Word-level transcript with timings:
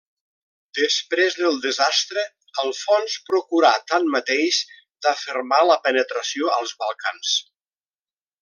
Després 0.77 1.35
del 1.41 1.59
desastre, 1.65 2.23
Alfons 2.63 3.19
procurà, 3.29 3.73
tanmateix, 3.93 4.63
d'afermar 5.07 5.63
la 5.73 5.79
penetració 5.89 6.51
als 6.59 6.75
Balcans. 6.85 7.37